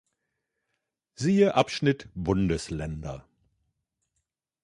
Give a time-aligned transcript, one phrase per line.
[1.13, 3.23] Siehe Abschnitt "Bundesländer".